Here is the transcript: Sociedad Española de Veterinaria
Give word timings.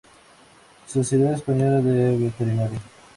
Sociedad 0.87 1.33
Española 1.35 1.79
de 1.79 2.17
Veterinaria 2.17 2.79